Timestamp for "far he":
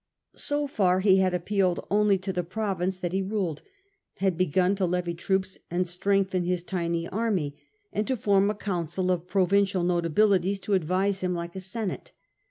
0.65-1.17